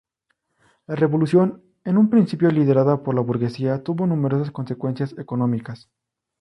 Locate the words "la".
0.87-0.95, 3.13-3.21